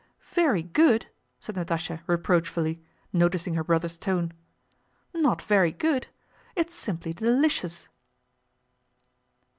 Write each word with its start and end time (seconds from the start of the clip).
"Very 0.31 0.63
good?" 0.63 1.05
said 1.39 1.53
Natásha 1.53 2.01
reproachfully, 2.07 2.81
noticing 3.13 3.53
her 3.53 3.63
brother's 3.63 3.99
tone. 3.99 4.33
"Not 5.13 5.43
'very 5.43 5.71
good' 5.73 6.07
it's 6.55 6.73
simply 6.73 7.13
delicious!" 7.13 7.87